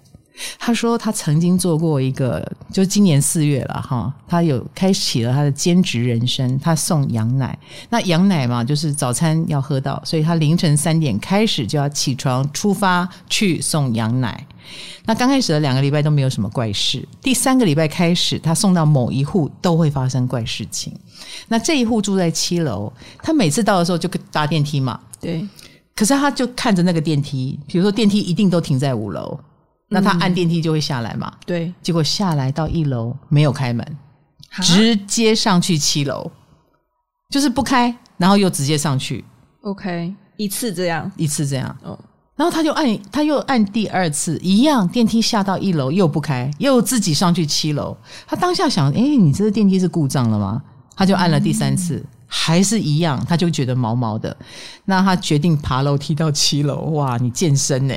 [0.59, 7.57] 他说他曾经做过一个，就今年四月了哈，他有开启了他的兼职人生，他送羊奶。
[7.89, 14.45] 那羊奶嘛，就是早餐要喝到，所以他凌晨三点开始就要起床出发去送羊奶。
[15.05, 20.93] 那刚开始的两个礼拜都没有什么怪事，第三个礼拜开始，他送到某一户都会发生怪事情。
[21.49, 25.47] 那这一户住在七楼，他每次到的时候就搭电梯嘛，对。
[25.97, 29.39] 可是他就看着那个电梯，比如说电梯一定都停在五楼。
[29.87, 31.33] 那他按电梯就会下来嘛？
[31.47, 33.87] 对，结果下来到一楼没有开门，
[34.61, 36.29] 直接上去七楼，
[37.31, 39.25] 就是不开，然后又直接上去。
[39.61, 41.77] OK，一次这样，一次这样。
[41.85, 41.97] 哦，
[42.37, 47.97] 然后他就按，他又按第二次，一样电梯下到一楼又不开，又自己上去七楼。
[48.27, 50.63] 他当下想，诶，你这个电梯是故障了吗？
[50.97, 51.97] 他就按了第三次。
[51.97, 54.37] 嗯还是一样，他就觉得毛毛的。
[54.87, 56.79] 那他决定爬楼梯到七楼。
[56.91, 57.95] 哇，你健身呢？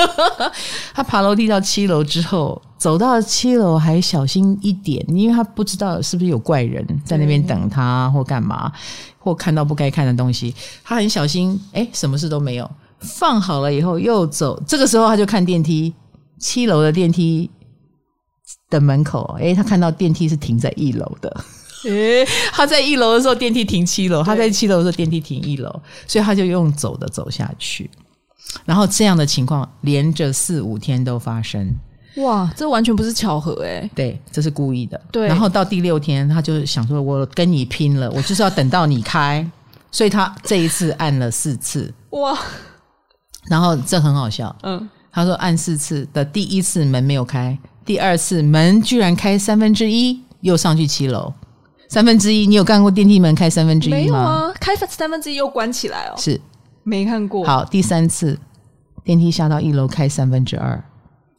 [0.92, 8.70] 他爬楼梯到七楼之后，走到七楼还小心一点，因为他不知道是不是有怪人在那边等他，或干嘛，
[9.18, 10.54] 或看到不该看的东西。
[10.84, 12.70] 他很小心，诶，什么事都没有。
[13.00, 15.94] 放好了以后又走，这个时候他就看电梯，
[16.38, 17.50] 七楼的电梯
[18.70, 21.44] 的门口，诶，他看到电梯是停在一楼的。
[21.84, 25.70] 诶，他在一楼的时候电梯停七楼，他在七楼的时候电梯停一楼，
[26.06, 27.88] 所以他就用走的走下去。
[28.64, 31.72] 然后这样的情况连着四五天都发生。
[32.16, 33.88] 哇，这完全不是巧合诶。
[33.94, 34.98] 对，这是故意的。
[35.12, 35.28] 对。
[35.28, 39.46] 然后到第六天，他就想说：“我跟你拼了，我就是要等到你开。”
[39.92, 41.92] 所以他这一次按了四次。
[42.10, 42.36] 哇！
[43.48, 44.54] 然后这很好笑。
[44.62, 44.88] 嗯。
[45.12, 51.32] 他说按四次的第一次门没有开，第二次门居然开三分之一，又上去七楼。
[51.88, 53.98] 三分之一，你有看过电梯门开三分之一吗？
[53.98, 56.14] 没有啊，开三分之一又关起来哦。
[56.18, 56.38] 是，
[56.82, 57.44] 没看过。
[57.46, 58.38] 好，第三次
[59.04, 60.84] 电梯下到一楼开三分之二，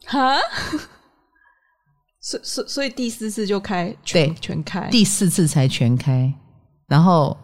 [0.06, 0.38] 哈？
[2.20, 6.32] 所所所以第四次就开全对全开，第四次才全开，
[6.88, 7.36] 然后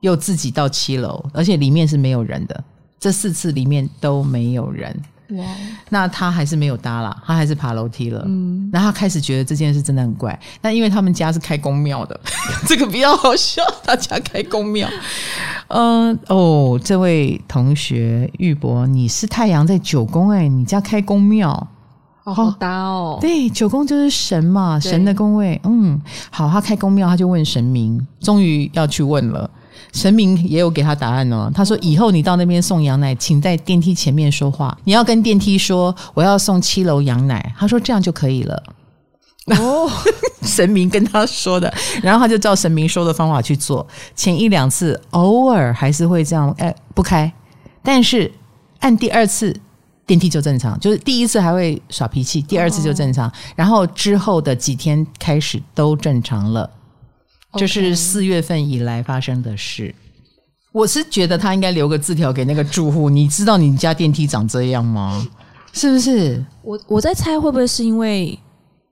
[0.00, 2.64] 又自己到七楼，而且里面是没有人的，
[3.02, 4.96] 这四次里面都没有人。
[5.30, 5.44] 哇，
[5.88, 8.22] 那他还是没有搭啦，他还是爬楼梯了。
[8.26, 10.38] 嗯，然后他开始觉得这件事真的很怪。
[10.60, 12.20] 那因为他们家是开宫庙的，
[12.68, 13.60] 这个比较好笑。
[13.82, 14.88] 他家开宫庙，
[15.66, 21.66] 嗯，哦，这位同学玉博，你是太阳在九宫哎，你家开宫庙，
[22.22, 23.18] 好好搭哦。
[23.20, 25.60] 对，九宫就是神嘛，神的宫位。
[25.64, 29.50] 嗯，好，他开宫庙，他就问神明，终于要去问了。
[29.92, 31.50] 神明也有给他答案哦。
[31.54, 34.76] 他说：“以后你到那边送羊奶，请在电梯前面说话。
[34.84, 38.62] 你要跟电梯说我要送七楼羊奶。”他说：“这样就可以了。”
[39.58, 39.90] 哦，
[40.42, 43.84] 神明跟他说的，然后他就照神明说的方法去做。
[44.14, 47.30] 前一两次偶尔还是会这样，哎，不开。
[47.82, 48.30] 但是
[48.78, 49.52] 按第二次
[50.06, 53.28] 电梯就正常，就是第一次还会耍脾气，第二次就正常。
[53.28, 56.70] 哦，然后之后的几天开始都正常了。
[57.54, 59.94] 就是四月份以来发生的事，
[60.72, 63.10] 我是觉得他应该留个字条给那个住户。
[63.10, 65.26] 你知道你家电梯长这样吗？
[65.72, 66.44] 是不是？
[66.62, 68.38] 我我在猜会不会是因为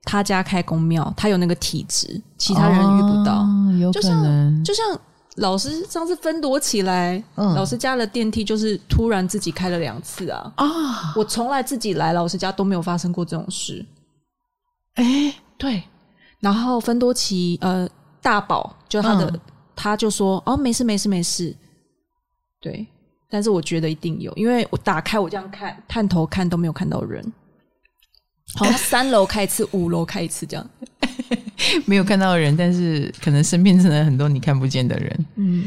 [0.03, 3.41] 他家开公庙，他有那个体质，其他人遇不到。
[3.41, 5.01] 哦、有可能，就像就像
[5.35, 10.51] 老师上次分躲起来，嗯、老师家的电梯就是突然自己开了两次啊！
[10.55, 13.85] 啊，我从来自己来老师家都没有发生过这种事。
[14.95, 15.83] 哎、欸，对，
[16.39, 17.87] 然后分多奇呃
[18.21, 19.39] 大宝就他的、嗯、
[19.75, 21.55] 他就说哦没事没事没事，
[22.59, 22.85] 对，
[23.29, 27.23] 但是我觉得一定有，因为我打开我这样看探头看都没有看到人，
[28.55, 28.65] 好。
[28.65, 30.69] 像三楼开一次，五楼开一次这样。
[31.85, 35.25] 没有看到人，但是可能身边真的很多你看不见的人。
[35.35, 35.65] 嗯，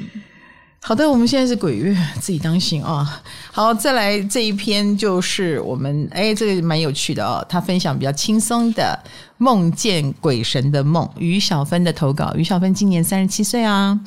[0.86, 3.22] 好的，我们现在是鬼月，自己当心啊。
[3.50, 7.42] 好，再来这一篇就是我们哎，这个蛮有趣的哦。
[7.48, 9.02] 他分享比较轻松的
[9.38, 12.34] 梦见鬼神的梦，于小芬的投稿。
[12.36, 13.98] 于小芬今年三十七岁啊，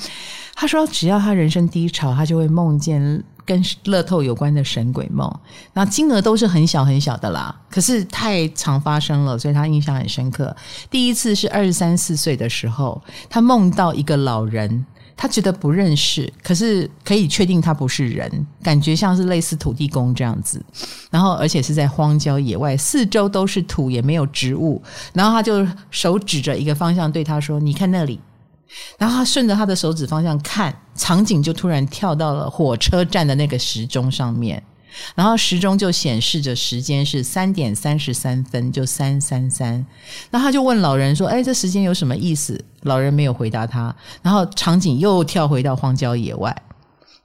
[0.53, 3.23] 他说只要他人生低潮，他就会梦见。
[3.43, 5.33] 跟乐透有关的神鬼梦，
[5.71, 10.53] 那金额都是很小很小的啦，可是太常发生了，所以他印象很深刻。
[10.91, 14.85] 第一次是二十三四岁的时候，他梦到一个老人，
[15.17, 20.63] 他觉得不认识，可是可以确定他不是人，感觉像是类似土地公这样子。
[21.09, 24.79] 然后而且是在荒郊野外，四周都是土，也没有植物。
[25.13, 28.19] 然后他就手指着一个方向对他说：“你看那里。”
[28.99, 34.61] 然后他顺着他的手指方向看，场景就突然跳到了火车站的那个时钟上面，
[35.15, 39.85] 然后时钟就显示着时间是三点三十三分，就三三三。
[40.31, 43.95] 那他就问老人说：“哎，这时间有什么意思？”老人没有回答他。
[44.21, 46.55] 然后场景又跳回到荒郊野外，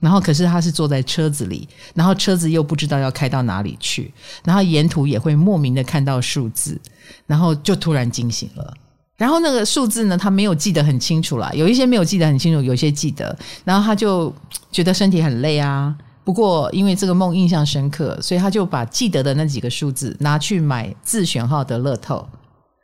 [0.01, 4.13] 然后可是他是坐在车子里，然后车子又不知道要开到哪里去，
[4.45, 6.81] 然后沿途也会莫名的看到数字，
[7.27, 8.75] 然后就突然惊醒了。
[9.17, 13.39] 然后那个数字呢，他没有记得很清楚啦，有一些没有记得很清楚，有些记得。
[13.65, 14.35] 然后他就
[14.73, 15.95] 觉得身体很累啊。
[16.25, 22.27] 不过因为这个梦印象深刻，所以他就把记得的那几个数字拿去买自选号的乐透。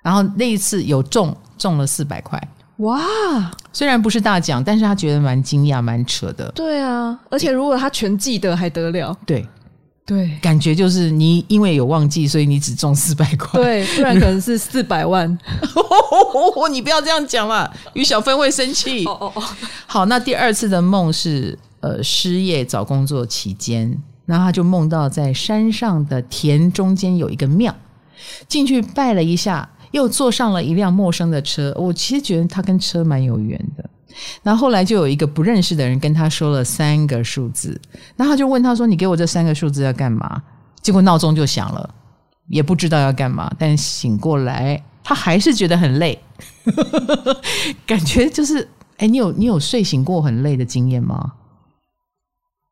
[0.02, 2.40] 然后那一次有中，中了四百块。
[2.78, 3.00] 哇！
[3.72, 6.50] 虽然不是大奖，但是他觉得蛮惊讶、蛮扯的。
[6.52, 9.16] 对啊，而且如果他全记得还得了？
[9.26, 9.46] 对。
[10.06, 13.60] 对，感觉就是你因为有忘记，所以你只中四百块。
[13.60, 15.28] 对，不然可能是四百万。
[16.72, 19.04] 你不要这样讲嘛，于小芬会生气。
[19.04, 19.42] 哦哦哦。
[19.86, 27.74] 好，那第二次的梦是呃失业找工作期间，然后他就梦到在山上的田中间有一个庙，
[28.46, 31.74] 进去拜了一下，又坐上了一辆陌生的车。
[31.76, 33.88] 我其实觉得他跟车蛮有缘的。
[34.42, 37.80] 然后后来就有一个不认识的人跟他说了三个数字，
[38.16, 40.42] 然后他就问他说：“你给我这三个数字要干嘛？”
[40.82, 41.94] 结果闹钟就响了，
[42.48, 43.52] 也不知道要干嘛。
[43.58, 46.18] 但醒过来，他还是觉得很累，
[47.86, 48.66] 感觉就是……
[48.96, 51.34] 哎，你有你有睡醒过很累的经验吗？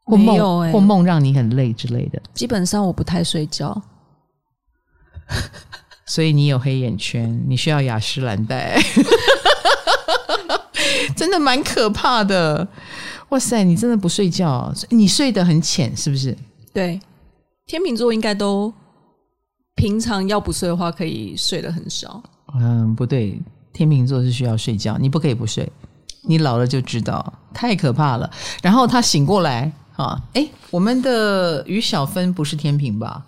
[0.06, 2.22] 或梦欸，或梦让你很累之类的。
[2.32, 3.82] 基本上我不太睡觉，
[6.06, 8.80] 所以你有黑眼圈，你需要雅诗兰黛。
[11.16, 12.66] 真的蛮可怕的，
[13.30, 13.64] 哇塞！
[13.64, 16.36] 你真的不睡觉，你睡得很浅，是不是？
[16.72, 17.00] 对，
[17.66, 18.72] 天秤座应该都
[19.74, 22.22] 平常要不睡的话，可以睡得很少。
[22.54, 23.40] 嗯，不对，
[23.72, 25.70] 天秤座是需要睡觉，你不可以不睡，
[26.28, 28.30] 你老了就知道，太可怕了。
[28.62, 33.24] 然后他醒过来啊，诶，我们的于小芬不是天平吧？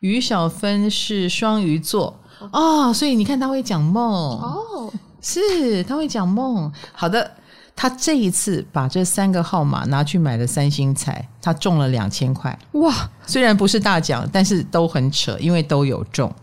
[0.00, 2.18] 于小芬是双鱼座
[2.52, 4.90] 哦，所以你看他会讲梦哦。
[5.20, 6.72] 是，他会讲梦。
[6.92, 7.30] 好的，
[7.76, 12.58] 他这一次把这三个号码拿去买了三星彩，他中了两千块。
[12.72, 16.34] 哇，虽然不是大奖，但是都很扯，因为都有中。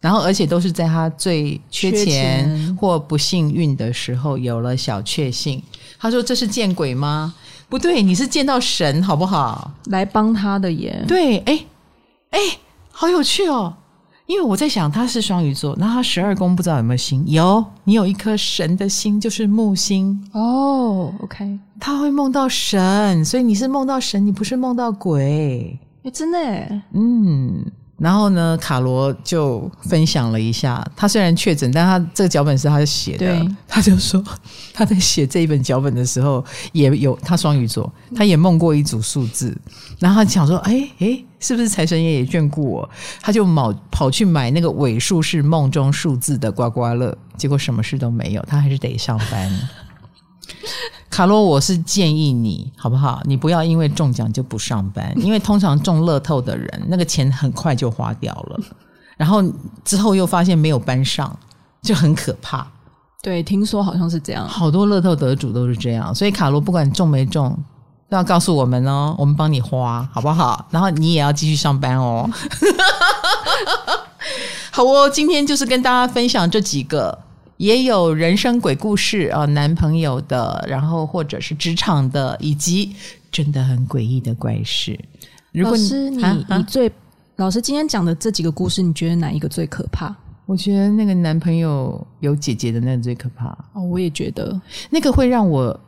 [0.00, 5.62] 然后，而且都是在他最缺钱，缺钱或不幸运的时候有了小确幸。
[5.98, 7.34] 他说：“这是见鬼吗？
[7.68, 9.70] 不对，你是见到神，好不好？
[9.86, 11.64] 来帮他的耶。”对，哎
[12.30, 12.38] 哎，
[12.90, 13.74] 好有趣哦。
[14.26, 17.24] 因为我在想，他是双鱼座，那他十二宫不知道有没有星？
[17.26, 21.10] 有，你有一颗神的心，就是木星哦。
[21.14, 25.78] Oh, OK，他会梦到神，所以你是梦到神，你不是梦到鬼。
[26.04, 27.64] 哎，真的耶，嗯。
[27.98, 33.46] 然后呢，卡罗就分享了一下，他虽然确诊，但他这个脚本是他写的。
[33.66, 34.22] 他就说
[34.72, 39.56] 他在写这一本脚本的时候，也有他双鱼座，他也梦过一组数字，
[39.98, 42.88] 然后他想说，哎哎，是不是财神爷也眷顾我？
[43.20, 49.50] 他就跑跑去买那个尾数是梦中数字的刮刮乐，结果什么事都没有，他还是得上班。
[51.18, 53.20] 卡罗，我是建议你，好不好？
[53.24, 58.60] 你不要因为中奖就不上班， 因为通常中乐透的人，那个钱很快就花掉了，
[59.16, 59.42] 然后
[59.84, 61.36] 之后又发现没有班上，
[61.82, 62.64] 就很可怕。
[63.20, 66.14] 对，听说好像是这样，好多乐透得主都是这样。
[66.14, 67.50] 所以卡罗，不管中没中，
[68.08, 70.68] 都要告诉我们哦，我们帮你花，好不好？
[70.70, 72.30] 然后你也要继续上班哦。
[74.70, 77.18] 好哦，今天就是跟大家分享这几个。
[77.58, 82.94] 也有人生鬼故事啊，男朋友的，然后或者是职场的，以及
[83.30, 84.98] 真的很诡异的怪事。
[85.52, 86.90] 如果老师，你、啊、你最
[87.36, 90.14] 老师今天讲的这几个故事，你觉得哪一个最可怕？
[90.46, 93.46] 我觉得那个男朋友有姐姐的那个最可怕。
[93.72, 95.78] 哦，我也觉得那个会让我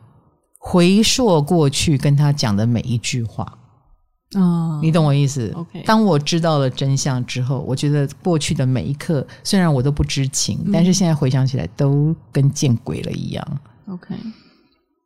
[0.58, 3.56] 回溯过去跟他讲的每一句话。
[4.38, 13.58] 啊，你懂我意思？OK，当我知道了真相之后，我觉得过去的每一刻，虽然我都不知情，嗯、但是现在回想起来，都跟见鬼了一样。
[13.88, 14.14] OK，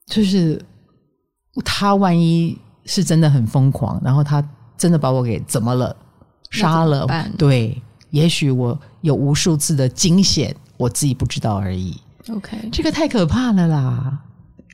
[0.06, 0.62] 就是
[1.64, 4.46] 他万一是真的很疯狂，然后他
[4.76, 5.96] 真的把我给怎么了，
[6.50, 7.06] 杀了？
[7.38, 11.98] 对，也许我有无数次的惊险，我自己不知道而已。
[12.28, 14.18] OK，这个太可怕了啦，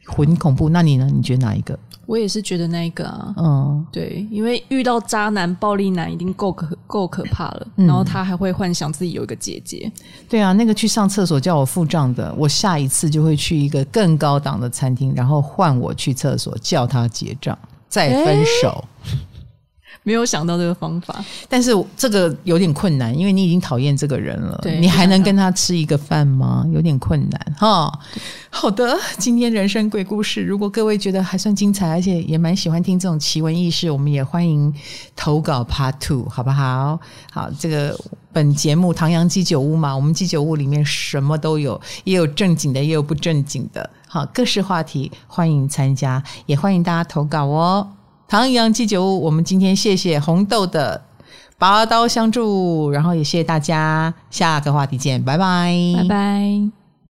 [0.07, 0.69] 很恐怖。
[0.69, 1.09] 那你呢？
[1.13, 1.79] 你觉得哪一个？
[2.11, 9.89] 我也是觉得那个啊，嗯，对，因为遇到渣男、暴力男，已经够可够可怕了，嗯，然后他还会幻想自己有一个姐姐。
[10.29, 17.57] 对啊，那个去上厕所叫我付账的，我下一次就会去一个更高档的餐厅，然后换我去厕所叫他结账，
[17.89, 18.71] 再分手。
[18.71, 18.89] 欸
[20.05, 26.65] 没有想到这个方法，但是这个有点困难，因为你已经讨厌这个人了，你还能跟他吃一个饭吗？
[26.73, 27.93] 有点困难哈。
[28.49, 34.73] 好的，今天人生鬼故事，如果各位觉得还算精彩，而且也蛮喜欢听这种奇闻异事，我们也欢迎
[35.15, 36.99] 投稿 Part Two，好不好？
[37.31, 37.95] 好，这个
[38.33, 47.87] 本节目唐阳鸡酒屋嘛，我们鸡酒屋里面什么都有，也有正经的，也有不正经的，好，各式话题欢迎参加，也欢迎大家投稿哦。
[48.31, 51.03] 唐阳鸡酒，我们今天谢谢红豆的
[51.59, 56.80] 拔刀相助，然后也谢谢大家，下个话题见，拜拜，拜拜。